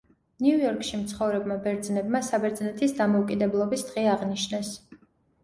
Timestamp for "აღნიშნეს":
4.17-4.75